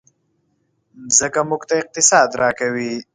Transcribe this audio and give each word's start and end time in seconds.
مځکه 1.05 1.41
موږ 1.49 1.61
ته 1.69 1.75
اقتصاد 1.83 2.29
راکوي. 2.41 2.93